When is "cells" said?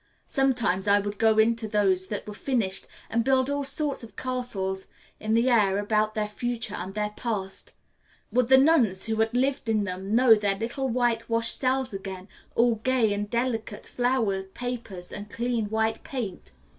11.59-11.93